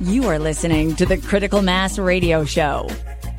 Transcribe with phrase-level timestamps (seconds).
[0.00, 2.86] You are listening to the Critical Mass Radio Show,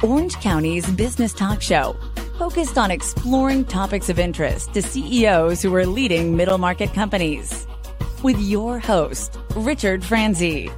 [0.01, 1.95] Orange County's business talk show,
[2.39, 7.67] focused on exploring topics of interest to CEOs who are leading middle market companies.
[8.23, 10.71] With your host, Richard Franzi.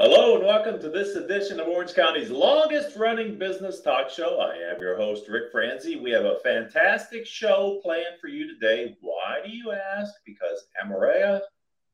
[0.00, 4.40] Hello and welcome to this edition of Orange County's longest running business talk show.
[4.40, 5.94] I am your host, Rick Franzi.
[5.94, 8.96] We have a fantastic show planned for you today.
[9.00, 10.12] Why do you ask?
[10.24, 11.42] Because Amaria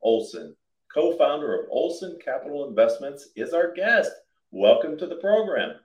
[0.01, 0.57] Olson
[0.93, 4.13] co founder of Olson Capital Investments, is our guest.
[4.51, 5.77] Welcome to the program.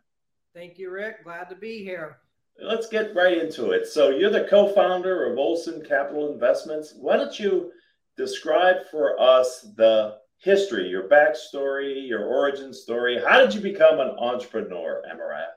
[0.53, 1.23] Thank you, Rick.
[1.23, 2.17] Glad to be here.
[2.61, 3.87] Let's get right into it.
[3.87, 6.93] So, you're the co founder of Olson Capital Investments.
[6.97, 7.71] Why don't you
[8.15, 13.21] describe for us the history, your backstory, your origin story?
[13.23, 15.53] How did you become an entrepreneur, Amarat?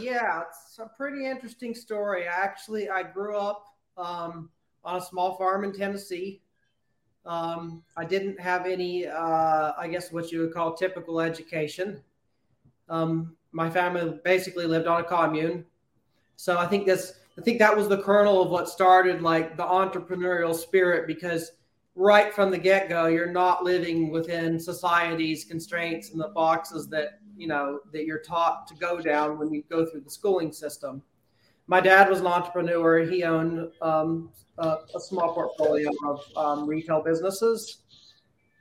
[0.00, 2.24] Yeah, it's a pretty interesting story.
[2.26, 3.64] Actually, I grew up
[3.96, 4.50] um,
[4.84, 6.40] on a small farm in Tennessee
[7.24, 12.02] um, I didn't have any, uh, I guess, what you would call typical education.
[12.88, 15.64] Um, my family basically lived on a commune,
[16.36, 19.64] so I think this, I think that was the kernel of what started like the
[19.64, 21.52] entrepreneurial spirit because
[21.94, 27.20] right from the get go, you're not living within society's constraints and the boxes that
[27.36, 31.02] you know that you're taught to go down when you go through the schooling system
[31.66, 33.00] my dad was an entrepreneur.
[33.00, 34.30] He owned um,
[34.62, 37.78] a, small portfolio of um, retail businesses,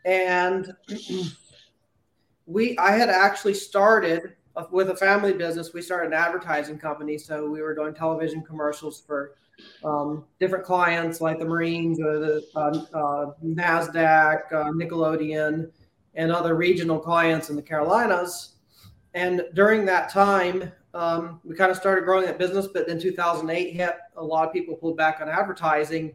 [0.05, 0.73] and
[2.45, 4.35] we I had actually started
[4.72, 5.73] with a family business.
[5.73, 9.35] We started an advertising company, so we were doing television commercials for
[9.83, 15.72] um, different clients like the Marines or the uh, uh, Nasdaq, uh, Nickelodeon,
[16.16, 18.55] and other regional clients in the Carolinas.
[19.13, 23.73] And during that time, um, we kind of started growing that business, but then 2008
[23.73, 23.95] hit.
[24.17, 26.14] A lot of people pulled back on advertising,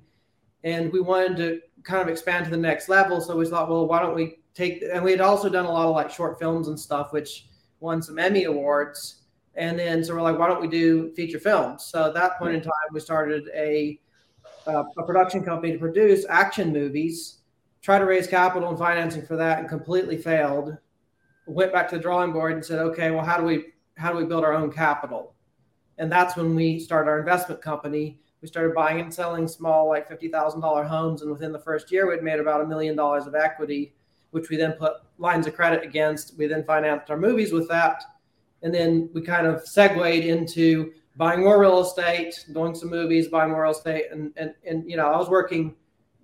[0.65, 3.21] and we wanted to kind of expand to the next level.
[3.21, 4.83] So we thought, well, why don't we take?
[4.93, 7.47] And we had also done a lot of like short films and stuff, which
[7.81, 9.23] won some Emmy awards.
[9.55, 11.85] And then so we're like, why don't we do feature films?
[11.85, 13.99] So at that point in time, we started a
[14.67, 17.39] uh, a production company to produce action movies.
[17.81, 20.77] Try to raise capital and financing for that, and completely failed.
[21.47, 24.19] Went back to the drawing board and said, okay, well, how do we how do
[24.19, 25.35] we build our own capital?
[25.99, 28.21] And that's when we started our investment company.
[28.43, 31.23] We started buying and selling small, like $50,000 homes.
[31.23, 33.95] And within the first year, we'd made about a million dollars of equity,
[34.31, 36.37] which we then put lines of credit against.
[36.37, 38.03] We then financed our movies with that.
[38.63, 43.51] And then we kind of segued into buying more real estate, doing some movies, buying
[43.51, 44.07] more real estate.
[44.11, 45.75] And, and, and you know, I was working,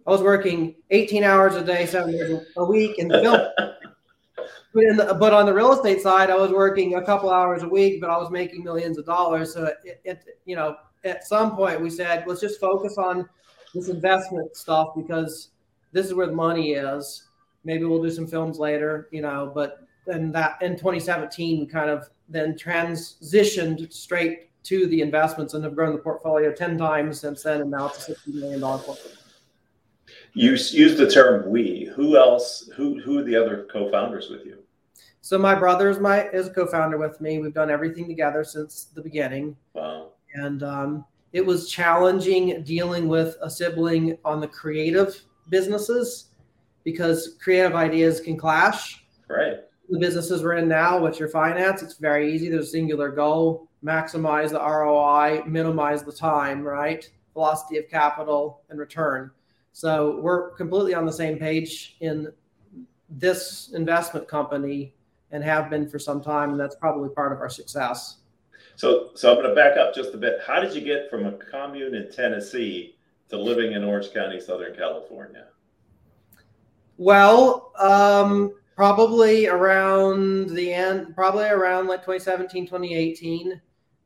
[0.06, 3.70] I was working 18 hours a day, seven days a week in the film.
[4.74, 7.68] But, the, but on the real estate side, I was working a couple hours a
[7.68, 9.52] week, but I was making millions of dollars.
[9.52, 13.28] So it, it, you know, at some point we said, let's just focus on
[13.74, 15.48] this investment stuff because
[15.92, 17.28] this is where the money is.
[17.64, 21.90] Maybe we'll do some films later, you know, but then that in 2017 we kind
[21.90, 27.42] of then transitioned straight to the investments and have grown the portfolio 10 times since
[27.42, 29.21] then and now it's a $60 million portfolio.
[30.34, 31.90] You use the term we.
[31.94, 32.68] Who else?
[32.74, 34.58] Who who are the other co-founders with you?
[35.20, 37.38] So my brother is my is a co-founder with me.
[37.38, 39.56] We've done everything together since the beginning.
[39.74, 40.12] Wow.
[40.34, 46.30] And um, it was challenging dealing with a sibling on the creative businesses
[46.82, 49.04] because creative ideas can clash.
[49.28, 49.58] Right.
[49.90, 51.82] The businesses we're in now, what's your finance?
[51.82, 52.48] It's very easy.
[52.48, 56.62] There's a singular goal: maximize the ROI, minimize the time.
[56.62, 57.08] Right.
[57.34, 59.30] Velocity of capital and return.
[59.72, 62.32] So we're completely on the same page in
[63.08, 64.94] this investment company
[65.30, 68.18] and have been for some time, and that's probably part of our success.
[68.76, 70.40] So, so I'm going to back up just a bit.
[70.46, 72.96] How did you get from a commune in Tennessee
[73.30, 75.46] to living in Orange County, Southern California?
[76.98, 83.60] Well, um, probably around the end, probably around like 2017, 2018,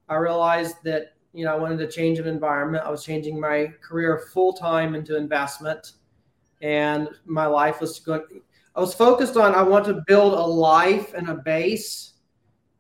[0.09, 2.85] I realized that you know, I wanted to change of environment.
[2.87, 5.93] I was changing my career full time into investment,
[6.63, 8.23] and my life was going.
[8.75, 12.15] I was focused on I want to build a life and a base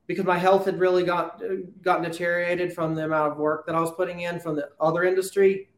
[0.06, 1.42] because my health had really got
[1.82, 5.04] gotten deteriorated from the amount of work that I was putting in from the other
[5.04, 5.68] industry.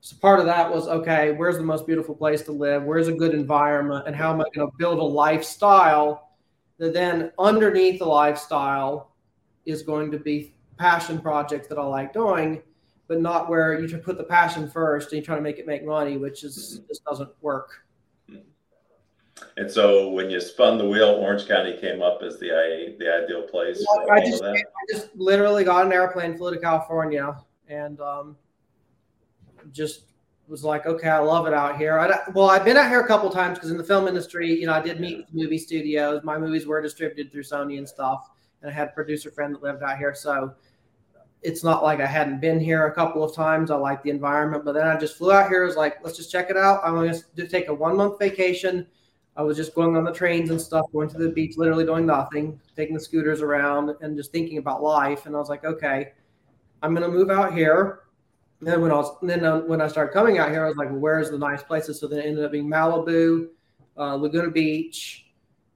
[0.00, 2.84] So part of that was okay, where's the most beautiful place to live?
[2.84, 4.06] Where's a good environment?
[4.06, 6.30] And how am I going to build a lifestyle
[6.78, 9.14] that then underneath the lifestyle
[9.66, 12.62] is going to be passion projects that I like doing,
[13.08, 15.84] but not where you put the passion first and you try to make it make
[15.84, 16.88] money, which is mm-hmm.
[16.88, 17.84] just doesn't work.
[19.56, 23.42] And so when you spun the wheel, Orange County came up as the the ideal
[23.42, 23.84] place.
[23.88, 24.54] Well, I just I
[24.90, 27.36] just literally got an airplane, flew to California,
[27.68, 28.36] and um,
[29.72, 30.04] just
[30.48, 31.98] was like, okay, I love it out here.
[31.98, 34.66] I, well, I've been out here a couple times because in the film industry, you
[34.66, 36.22] know, I did meet with movie studios.
[36.22, 38.30] My movies were distributed through Sony and stuff,
[38.64, 40.54] and I had a producer friend that lived out here, so
[41.42, 43.70] it's not like I hadn't been here a couple of times.
[43.70, 45.62] I like the environment, but then I just flew out here.
[45.62, 46.80] I was like, let's just check it out.
[46.82, 48.86] I'm going to take a one month vacation.
[49.36, 52.06] I was just going on the trains and stuff, going to the beach, literally doing
[52.06, 55.26] nothing, taking the scooters around and just thinking about life.
[55.26, 56.12] And I was like, okay,
[56.82, 58.00] I'm going to move out here.
[58.60, 60.78] And then when I was, then uh, when I started coming out here, I was
[60.78, 62.00] like, well, where's the nice places?
[62.00, 63.48] So then it ended up being Malibu,
[63.98, 65.26] uh, Laguna Beach,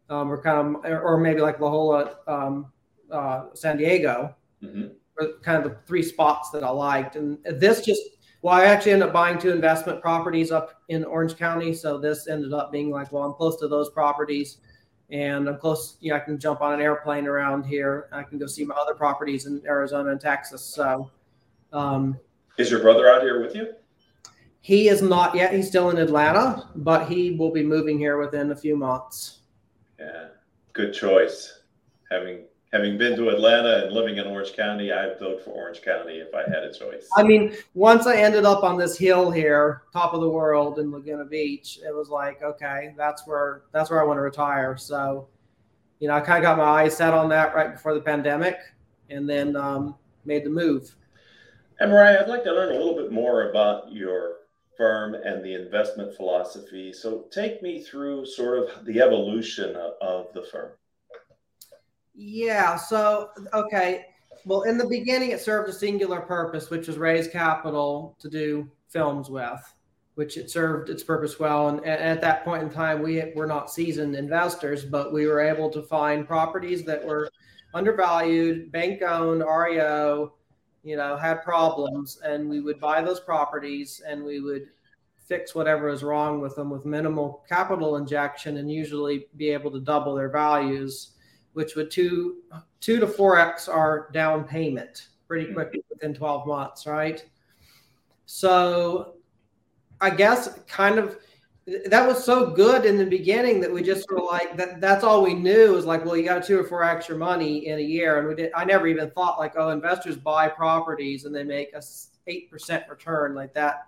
[0.09, 2.73] um, or kind of, or maybe like La Jolla, um,
[3.11, 4.35] uh, San Diego.
[4.63, 4.89] Mm-hmm
[5.43, 7.17] kind of the three spots that I liked.
[7.17, 8.03] And this just,
[8.43, 11.75] well, I actually ended up buying two investment properties up in Orange County.
[11.75, 14.59] So this ended up being like, well, I'm close to those properties
[15.11, 18.09] and I'm close, you know, I can jump on an airplane around here.
[18.13, 20.63] I can go see my other properties in Arizona and Texas.
[20.63, 21.11] So,
[21.73, 22.19] um,
[22.59, 23.75] is your brother out here with you?
[24.61, 25.55] He is not yet.
[25.55, 29.41] He's still in Atlanta, but he will be moving here within a few months.
[29.99, 30.29] Yeah,
[30.75, 31.61] good choice.
[32.11, 32.41] Having
[32.73, 36.35] having been to Atlanta and living in Orange County, I'd vote for Orange County if
[36.35, 37.09] I had a choice.
[37.17, 40.93] I mean, once I ended up on this hill here, top of the world in
[40.93, 44.77] Laguna Beach, it was like, okay, that's where that's where I want to retire.
[44.77, 45.29] So,
[45.99, 48.59] you know, I kind of got my eyes set on that right before the pandemic,
[49.09, 49.95] and then um,
[50.25, 50.95] made the move.
[51.81, 54.37] And Mariah, I'd like to learn a little bit more about your
[54.77, 56.93] firm and the investment philosophy.
[56.93, 60.73] So, take me through sort of the evolution of, of the firm.
[62.21, 62.75] Yeah.
[62.75, 64.07] So, okay.
[64.45, 68.69] Well, in the beginning, it served a singular purpose, which was raise capital to do
[68.89, 69.61] films with,
[70.17, 71.69] which it served its purpose well.
[71.69, 75.71] And, at that point in time, we were not seasoned investors, but we were able
[75.71, 77.31] to find properties that were
[77.73, 80.33] undervalued, bank owned, REO,
[80.83, 84.67] you know, had problems, and we would buy those properties and we would
[85.25, 89.79] fix whatever is wrong with them with minimal capital injection and usually be able to
[89.79, 91.13] double their values
[91.53, 92.37] which would two
[92.81, 95.55] two to four x our down payment pretty hmm.
[95.55, 97.25] quickly within 12 months, right?
[98.27, 99.15] So
[100.01, 101.19] I guess kind of
[101.87, 105.23] that was so good in the beginning that we just were like that that's all
[105.23, 108.19] we knew was like well you got two or four extra money in a year
[108.19, 111.75] and we did i never even thought like oh investors buy properties and they make
[111.75, 111.83] a
[112.27, 113.87] 8% return like that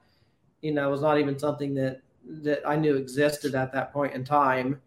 [0.61, 2.03] you know was not even something that
[2.43, 4.79] that i knew existed at that point in time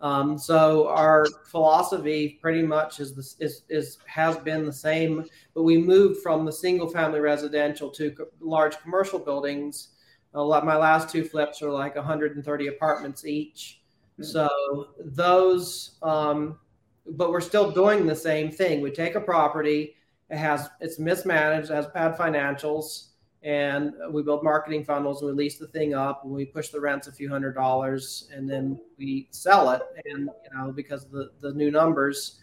[0.00, 5.62] um, so our philosophy pretty much is, this, is is has been the same, but
[5.62, 9.88] we moved from the single family residential to co- large commercial buildings.
[10.32, 13.82] A lot, my last two flips are like 130 apartments each.
[14.14, 14.24] Mm-hmm.
[14.24, 16.58] So those, um,
[17.06, 18.80] but we're still doing the same thing.
[18.80, 19.96] We take a property,
[20.30, 23.08] it has it's mismanaged, it has bad financials
[23.42, 26.80] and we build marketing funnels and we lease the thing up and we push the
[26.80, 29.82] rents a few hundred dollars and then we sell it.
[30.04, 32.40] And you know because the the new numbers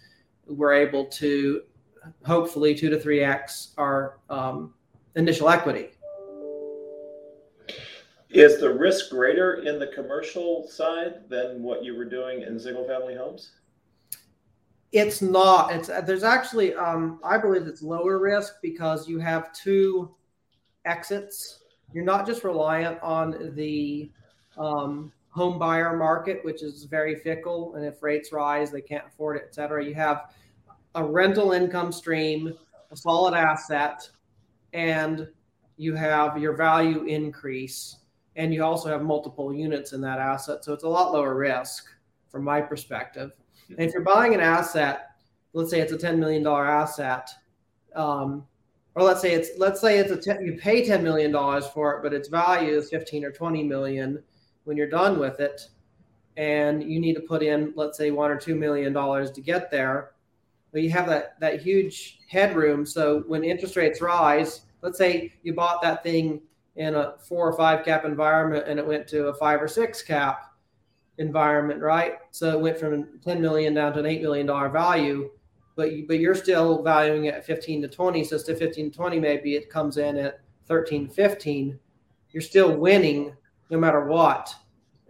[0.47, 1.61] we're able to
[2.25, 4.73] hopefully two to three x our um,
[5.15, 5.89] initial equity.
[8.29, 12.85] Is the risk greater in the commercial side than what you were doing in single
[12.85, 13.51] family homes?
[14.91, 15.73] It's not.
[15.73, 20.15] It's there's actually um, i believe it's lower risk because you have two
[20.87, 21.59] exits.
[21.93, 24.11] You're not just reliant on the
[24.57, 29.37] um, home buyer market, which is very fickle, and if rates rise, they can't afford
[29.37, 29.83] it, et cetera.
[29.83, 30.31] You have
[30.95, 32.53] a rental income stream,
[32.91, 34.09] a solid asset,
[34.73, 35.27] and
[35.77, 37.97] you have your value increase,
[38.35, 40.63] and you also have multiple units in that asset.
[40.63, 41.85] So it's a lot lower risk
[42.29, 43.31] from my perspective.
[43.69, 45.07] And if you're buying an asset,
[45.53, 47.29] let's say it's a $10 million asset,
[47.95, 48.45] um,
[48.97, 51.95] or let's say it's let's say it's a ten, you pay 10 million dollars for
[51.95, 54.21] it but its value is 15 or 20 million
[54.63, 55.69] when you're done with it.
[56.35, 59.69] And you need to put in let's say 1 or 2 million dollars to get
[59.69, 60.13] there.
[60.73, 62.87] But you have that that huge headroom.
[62.87, 66.41] So when interest rates rise let's say you bought that thing
[66.75, 70.01] in a 4 or 5 cap environment and it went to a 5 or 6
[70.01, 70.55] cap
[71.19, 72.15] environment right?
[72.31, 75.29] So it went from 10 million down to an 8 million dollar value
[75.77, 78.23] but you, but you're still valuing it at 15 to 20.
[78.25, 81.79] So it's to 15 to 20, maybe it comes in at 13 15.
[82.31, 83.33] You're still winning
[83.69, 84.53] no matter what,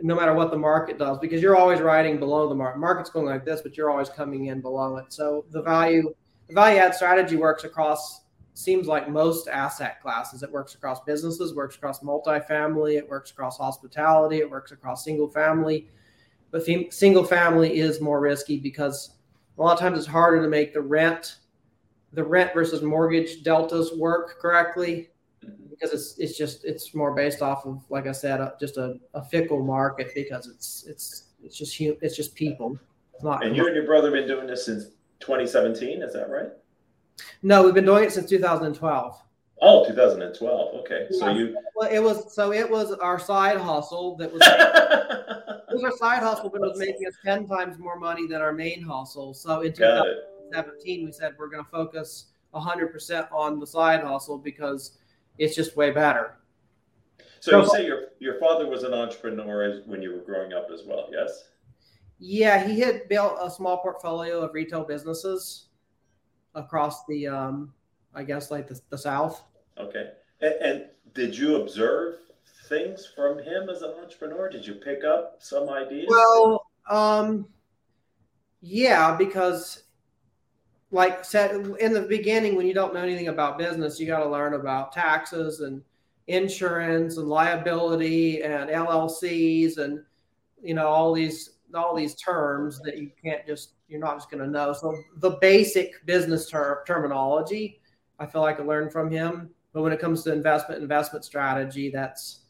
[0.02, 2.80] no matter what the market does, because you're always riding below the market.
[2.80, 5.06] Market's going like this, but you're always coming in below it.
[5.12, 6.14] So the value,
[6.48, 8.22] the value add strategy works across
[8.54, 10.44] seems like most asset classes.
[10.44, 15.30] It works across businesses, works across multifamily, it works across hospitality, it works across single
[15.30, 15.88] family.
[16.52, 19.17] But single family is more risky because
[19.58, 21.38] a lot of times it's harder to make the rent
[22.14, 25.10] the rent versus mortgage deltas work correctly
[25.70, 28.96] because it's it's just it's more based off of like I said, uh, just a,
[29.14, 32.78] a fickle market because it's it's it's just it's just people.
[33.14, 33.46] It's not.
[33.46, 34.86] And you and your brother have been doing this since
[35.20, 36.50] 2017, is that right?
[37.42, 39.22] No, we've been doing it since 2012.
[39.62, 40.76] Oh, 2012.
[40.82, 41.18] Okay, yeah.
[41.20, 41.58] so you.
[41.76, 44.42] Well, it was so it was our side hustle that was.
[44.46, 48.42] it was our side hustle, but it was making us ten times more money than
[48.42, 49.34] our main hustle.
[49.34, 54.38] So in 2017, we said we're going to focus 100 percent on the side hustle
[54.38, 54.98] because
[55.38, 56.38] it's just way better.
[57.40, 60.68] So, so you say your your father was an entrepreneur when you were growing up
[60.74, 61.50] as well, yes?
[62.20, 65.68] Yeah, he had built a small portfolio of retail businesses
[66.56, 67.74] across the, um,
[68.18, 69.44] I guess, like the, the South.
[69.78, 70.10] Okay.
[70.42, 72.16] And, and did you observe
[72.68, 74.50] things from him as an entrepreneur?
[74.50, 76.08] Did you pick up some ideas?
[76.10, 77.48] Well, um,
[78.62, 79.84] yeah, because
[80.92, 84.30] like said in the beginning, when you don't know anything about business, you got to
[84.30, 85.84] learn about taxes and
[86.28, 90.04] insurance and liability and LLCs and
[90.62, 94.44] you know all these all these terms that you can't just you're not just going
[94.44, 94.74] to know.
[94.74, 97.80] So the basic business ter- terminology,
[98.20, 99.50] I feel like I learned from him.
[99.74, 102.42] But when it comes to investment investment strategy, that's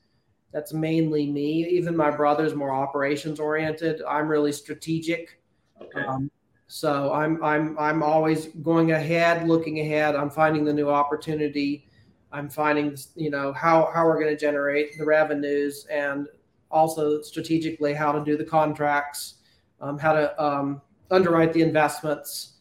[0.54, 1.68] that's mainly me.
[1.68, 4.02] Even my brother's more operations oriented.
[4.08, 5.40] I'm really strategic.
[5.82, 6.02] Okay.
[6.02, 6.32] Um,
[6.68, 10.16] so I'm I'm I'm always going ahead, looking ahead.
[10.16, 11.88] I'm finding the new opportunity.
[12.32, 16.28] I'm finding you know how how we're going to generate the revenues and
[16.70, 19.36] also strategically how to do the contracts,
[19.80, 22.57] um, how to um, underwrite the investments.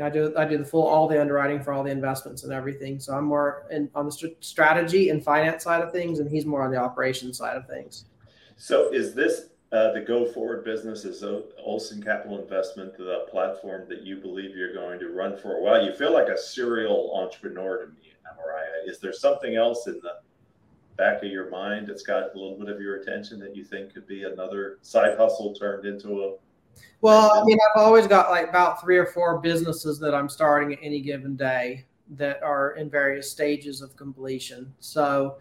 [0.00, 3.00] I do I do the full all the underwriting for all the investments and everything.
[3.00, 6.46] So I'm more in, on the st- strategy and finance side of things, and he's
[6.46, 8.04] more on the operation side of things.
[8.56, 11.04] So is this uh, the go forward business?
[11.04, 11.24] Is
[11.58, 15.84] Olson Capital Investment the platform that you believe you're going to run for a while?
[15.84, 18.86] You feel like a serial entrepreneur to me, Mariah.
[18.86, 20.14] Is there something else in the
[20.96, 23.94] back of your mind that's got a little bit of your attention that you think
[23.94, 26.34] could be another side hustle turned into a
[27.00, 30.72] well i mean i've always got like about three or four businesses that i'm starting
[30.72, 34.72] at any given day that are in various stages of completion.
[34.80, 35.38] So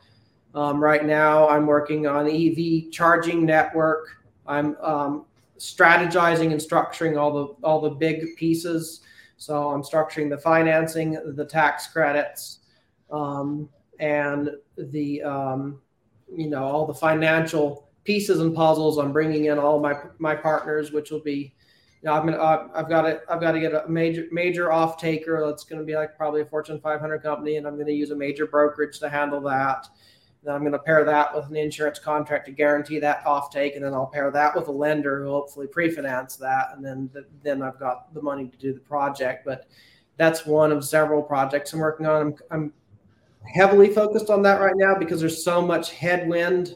[0.56, 4.08] um, right now i'm working on ev charging network.
[4.46, 5.26] I'm um,
[5.58, 9.02] strategizing and structuring all the all the big pieces.
[9.38, 12.60] So i'm structuring the financing the tax credits
[13.12, 15.82] um, and the um,
[16.36, 18.98] you know all the financial pieces and puzzles.
[18.98, 21.54] I'm bringing in all my my partners, which will be
[22.02, 24.98] you know, I'm uh, I've got to, I've got to get a major, major off
[24.98, 25.44] taker.
[25.46, 28.12] That's going to be like probably a Fortune 500 company, and I'm going to use
[28.12, 29.88] a major brokerage to handle that.
[30.44, 33.76] Then I'm going to pair that with an insurance contract to guarantee that off take,
[33.76, 37.26] and then I'll pair that with a lender who hopefully pre-finance that, and then the,
[37.44, 39.44] then I've got the money to do the project.
[39.44, 39.68] But
[40.18, 42.22] that's one of several projects I'm working on.
[42.22, 42.74] I'm, I'm
[43.54, 46.76] heavily focused on that right now because there's so much headwind,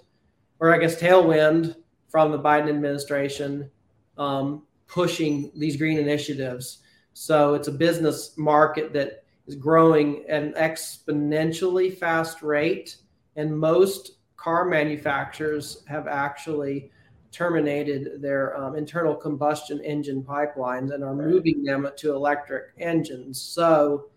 [0.62, 1.76] or I guess tailwind,
[2.08, 3.70] from the Biden administration
[4.18, 6.80] um, pushing these green initiatives.
[7.14, 12.98] So it's a business market that is growing at an exponentially fast rate,
[13.38, 16.92] and most car manufacturers have actually
[17.32, 23.40] terminated their um, internal combustion engine pipelines and are moving them to electric engines.
[23.42, 24.10] So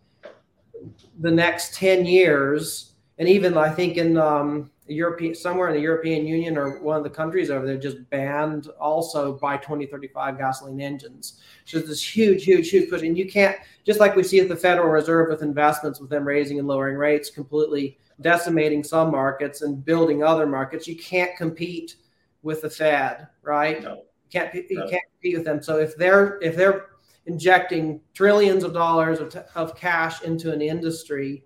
[1.20, 6.26] the next 10 years, and even I think in um, European somewhere in the European
[6.26, 11.40] Union or one of the countries over there just banned also by 2035 gasoline engines.
[11.64, 13.02] So this huge, huge, huge push.
[13.02, 16.26] And you can't just like we see at the Federal Reserve with investments with them
[16.26, 20.86] raising and lowering rates, completely decimating some markets and building other markets.
[20.86, 21.96] You can't compete
[22.42, 23.82] with the Fed, right?
[23.82, 23.94] No.
[23.94, 24.88] You can't you no.
[24.88, 25.62] can't compete with them.
[25.62, 26.88] So if they're if they're
[27.26, 31.42] injecting trillions of dollars of, t- of cash into an industry,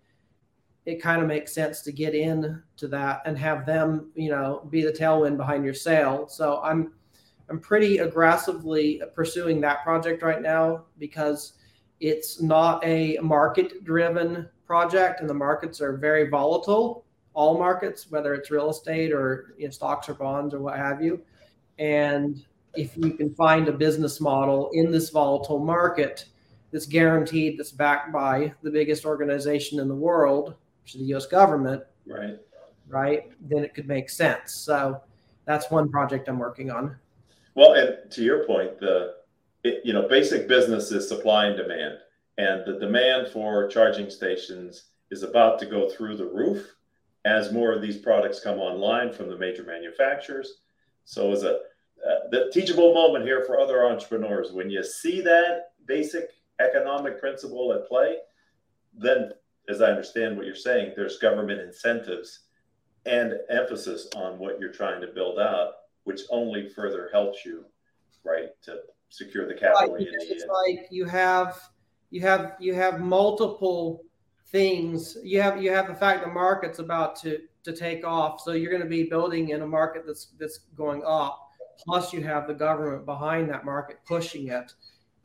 [0.89, 4.67] it kind of makes sense to get in to that and have them, you know,
[4.71, 6.27] be the tailwind behind your sail.
[6.29, 6.93] So I'm
[7.51, 11.55] I'm pretty aggressively pursuing that project right now because
[12.01, 18.35] it's not a market driven project and the markets are very volatile all markets whether
[18.35, 21.21] it's real estate or you know, stocks or bonds or what have you
[21.79, 26.27] and if you can find a business model in this volatile market
[26.71, 30.55] that's guaranteed, that's backed by the biggest organization in the world,
[30.95, 31.27] is the U.S.
[31.27, 32.39] government, right?
[32.89, 34.55] Right, then it could make sense.
[34.55, 35.01] So
[35.45, 36.97] that's one project I'm working on.
[37.55, 39.17] Well, and to your point, the
[39.65, 41.99] it, you know basic business is supply and demand,
[42.39, 46.75] and the demand for charging stations is about to go through the roof
[47.25, 50.61] as more of these products come online from the major manufacturers.
[51.05, 51.61] So as a
[52.07, 54.53] uh, the teachable moment here for other entrepreneurs.
[54.53, 56.31] When you see that basic
[56.61, 58.17] economic principle at play,
[58.95, 59.33] then
[59.69, 62.41] as I understand what you're saying, there's government incentives
[63.07, 65.73] and emphasis on what you're trying to build out,
[66.05, 67.65] which only further helps you,
[68.25, 70.07] right, to secure the capital right.
[70.11, 71.61] It's like you have
[72.11, 74.05] you have you have multiple
[74.49, 75.17] things.
[75.23, 78.71] You have you have the fact the market's about to to take off, so you're
[78.71, 81.45] going to be building in a market that's that's going up.
[81.85, 84.73] Plus, you have the government behind that market pushing it,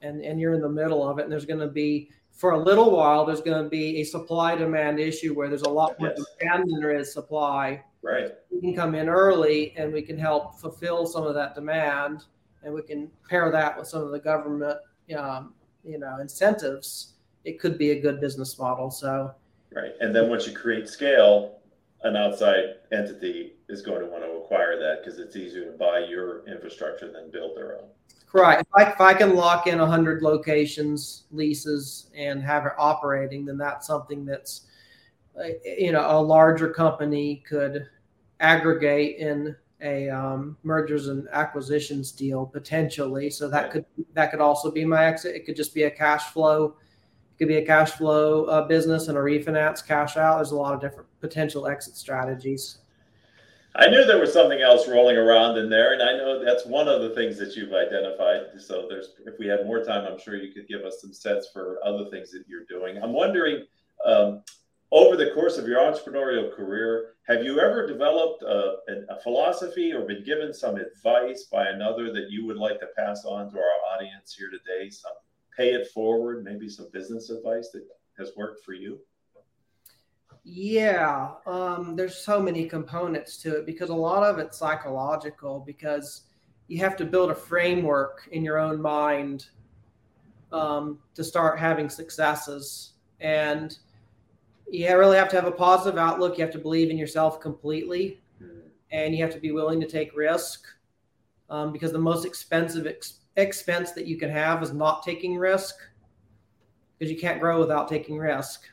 [0.02, 1.24] and and you're in the middle of it.
[1.24, 4.56] And there's going to be for a little while there's going to be a supply
[4.56, 6.26] demand issue where there's a lot more yes.
[6.40, 7.82] demand than there is supply.
[8.02, 8.32] Right.
[8.52, 12.26] We can come in early and we can help fulfill some of that demand,
[12.64, 14.78] and we can pair that with some of the government,
[15.18, 15.54] um,
[15.86, 17.14] you know, incentives.
[17.46, 18.90] It could be a good business model.
[18.92, 19.34] So.
[19.74, 21.60] Right, and then once you create scale,
[22.04, 26.00] an outside entity is going to want to acquire that because it's easier to buy
[26.00, 27.88] your infrastructure than build their own.
[28.34, 28.60] Right.
[28.60, 33.58] If I, if I can lock in 100 locations, leases, and have it operating, then
[33.58, 34.68] that's something that's,
[35.40, 37.88] uh, you know, a larger company could
[38.40, 43.30] aggregate in a um, mergers and acquisitions deal potentially.
[43.30, 45.36] So that could that could also be my exit.
[45.36, 46.76] It could just be a cash flow
[47.34, 50.36] it could be a cash flow uh, business and a refinance cash out.
[50.36, 52.78] There's a lot of different potential exit strategies.
[53.76, 56.88] I knew there was something else rolling around in there, and I know that's one
[56.88, 58.60] of the things that you've identified.
[58.60, 61.48] So there's, if we had more time, I'm sure you could give us some sense
[61.52, 63.02] for other things that you're doing.
[63.02, 63.66] I'm wondering,
[64.06, 64.44] um,
[64.92, 68.76] over the course of your entrepreneurial career, have you ever developed a,
[69.10, 73.26] a, philosophy or been given some advice by another that you would like to pass
[73.26, 74.92] on to our audience here today?
[74.92, 75.14] Some
[75.58, 77.88] pay it forward, maybe some business advice that
[78.20, 79.00] has worked for you?
[80.44, 86.24] Yeah, um, there's so many components to it because a lot of it's psychological because
[86.68, 89.48] you have to build a framework in your own mind
[90.52, 92.94] um, to start having successes.
[93.22, 93.78] And
[94.70, 96.38] you really have to have a positive outlook.
[96.38, 98.20] You have to believe in yourself completely.
[98.40, 98.68] Hmm.
[98.92, 100.66] And you have to be willing to take risk
[101.50, 105.76] um, because the most expensive ex- expense that you can have is not taking risk
[106.98, 108.66] because you can't grow without taking risk.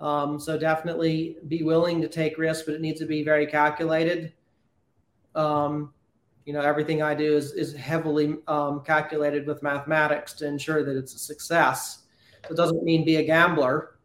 [0.00, 4.32] Um, so definitely be willing to take risks, but it needs to be very calculated.
[5.34, 5.92] Um,
[6.44, 10.96] you know, everything I do is, is heavily um, calculated with mathematics to ensure that
[10.96, 12.04] it's a success.
[12.46, 13.98] So it doesn't mean be a gambler,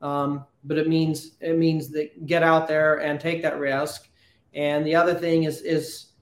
[0.00, 4.08] um, but it means it means that get out there and take that risk.
[4.54, 6.12] And the other thing is is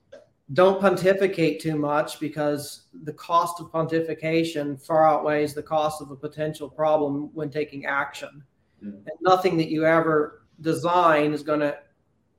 [0.52, 6.16] don't pontificate too much because the cost of pontification far outweighs the cost of a
[6.16, 8.42] potential problem when taking action.
[8.84, 8.96] Mm-hmm.
[8.96, 11.78] And nothing that you ever design is going to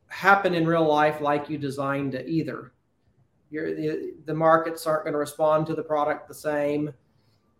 [0.07, 2.73] happen in real life like you designed it either.
[3.49, 6.93] You're, the, the markets aren't going to respond to the product the same.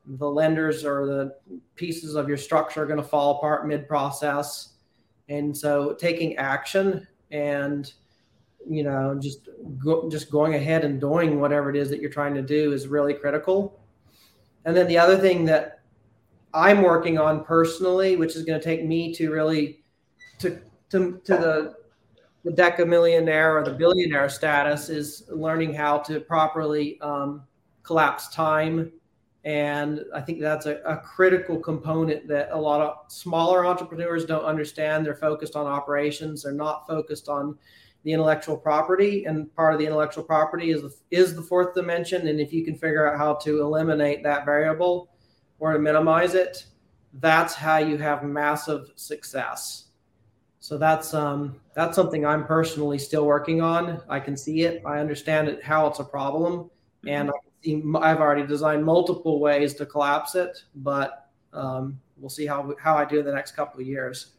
[0.06, 1.36] The lenders or the
[1.76, 4.70] pieces of your structure are going to fall apart mid process.
[5.30, 7.92] And so taking action and
[8.70, 9.50] you know just
[9.84, 12.88] go, just going ahead and doing whatever it is that you're trying to do is
[12.88, 13.80] really critical
[14.66, 15.81] and then the other thing that
[16.54, 19.84] i'm working on personally which is going to take me to really
[20.40, 20.60] to
[20.90, 21.76] to, to the
[22.44, 27.44] the decamillionaire or the billionaire status is learning how to properly um,
[27.84, 28.92] collapse time.
[29.44, 34.46] And i think that's a, a, critical component that a lot of smaller entrepreneurs don't
[34.46, 35.04] understand.
[35.04, 36.44] They're focused on operations.
[36.44, 37.58] They're not focused on
[38.04, 39.26] the intellectual property.
[39.26, 42.28] And part of the intellectual property is the, is the fourth dimension.
[42.28, 45.10] And if you can figure out how to eliminate that variable
[45.62, 46.66] or to minimize it
[47.16, 49.86] that's how you have massive success.
[50.60, 54.02] So that's um, that's something i'm personally still working on.
[54.08, 54.84] I can see it.
[54.86, 56.70] I understand it how it's a problem.
[57.08, 57.34] And I
[58.02, 63.06] i've already designed multiple ways to collapse it but um, we'll see how how i
[63.06, 64.32] do in the next couple of years.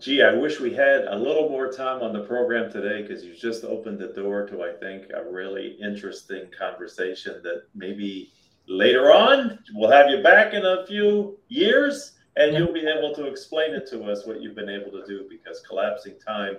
[0.00, 3.36] Gee, I wish we had a little more time on the program today because you
[3.36, 8.32] just opened the door to, I think, a really interesting conversation that maybe
[8.68, 13.26] later on we'll have you back in a few years and you'll be able to
[13.26, 16.56] explain it to us what you've been able to do because collapsing time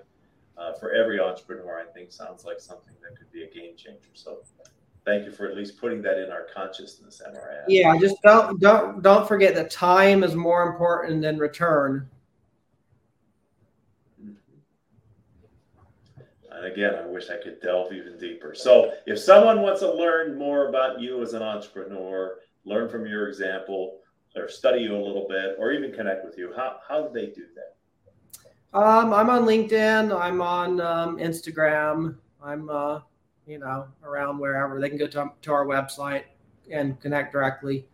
[0.58, 4.10] uh, for every entrepreneur, I think, sounds like something that could be a game changer.
[4.14, 4.40] So
[5.06, 7.64] thank you for at least putting that in our consciousness, Mariah.
[7.68, 12.08] Yeah, just don't don't don't forget that time is more important than return.
[16.66, 18.54] Again, I wish I could delve even deeper.
[18.56, 23.28] So, if someone wants to learn more about you as an entrepreneur, learn from your
[23.28, 24.00] example,
[24.36, 27.28] or study you a little bit, or even connect with you, how, how do they
[27.28, 27.74] do that?
[28.78, 30.20] Um, I'm on LinkedIn.
[30.20, 32.16] I'm on um, Instagram.
[32.44, 33.02] I'm, uh,
[33.46, 34.80] you know, around wherever.
[34.82, 36.24] They can go to, to our website
[36.72, 37.86] and connect directly.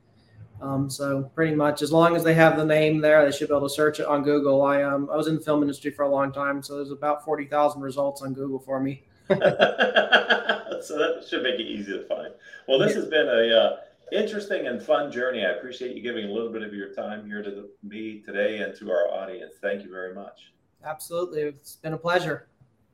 [0.62, 3.56] Um, so pretty much, as long as they have the name there, they should be
[3.56, 4.62] able to search it on Google.
[4.64, 7.24] I um I was in the film industry for a long time, so there's about
[7.24, 9.04] forty thousand results on Google for me.
[9.30, 12.34] so that should make it easy to find.
[12.68, 13.78] Well, this has been a uh,
[14.12, 15.46] interesting and fun journey.
[15.46, 18.60] I appreciate you giving a little bit of your time here to the, me today
[18.60, 19.54] and to our audience.
[19.62, 20.52] Thank you very much.
[20.84, 22.48] Absolutely, it's been a pleasure.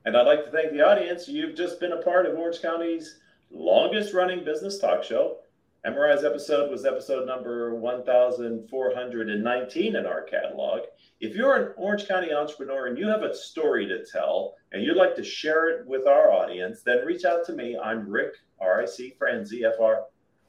[0.04, 1.26] And I'd like to thank the audience.
[1.26, 3.18] You've just been a part of Orange County's
[3.50, 5.38] longest running business talk show.
[5.84, 10.80] Mariah's episode was episode number 1419 in our catalog.
[11.20, 14.96] If you're an Orange County entrepreneur and you have a story to tell and you'd
[14.96, 17.78] like to share it with our audience, then reach out to me.
[17.78, 20.04] I'm Rick, R I C Franzi, F R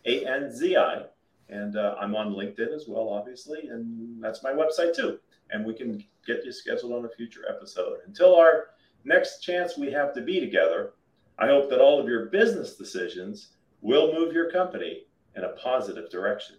[0.05, 1.03] A N Z I.
[1.49, 3.67] And uh, I'm on LinkedIn as well, obviously.
[3.67, 5.19] And that's my website too.
[5.51, 7.99] And we can get you scheduled on a future episode.
[8.05, 8.65] Until our
[9.05, 10.93] next chance we have to be together,
[11.39, 15.03] I hope that all of your business decisions will move your company
[15.37, 16.57] in a positive direction.